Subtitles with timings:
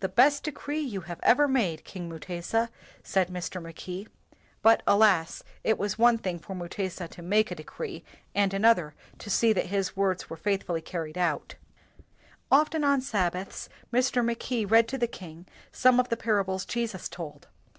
[0.00, 2.68] "The best decree you have ever made, King Mutesa,"
[3.02, 3.62] said Mr.
[3.62, 4.06] Mackay:
[4.60, 8.04] but alas, it was one thing for Mutesa to make a de cree
[8.34, 11.54] and another to see that his words were faithfully carried out.
[12.50, 14.22] 102 WHITE MEN AND BLACK MEN Often on Sabbaths Mr.
[14.22, 17.48] Mackay read to the king some of the parables Jesus told.